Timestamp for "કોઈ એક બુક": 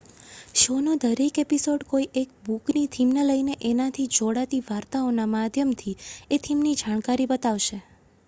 1.85-2.65